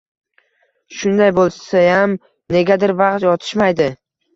[1.01, 2.19] Shunday bo‘lsayam,
[2.59, 3.95] negadir vaqt yetishmaydi.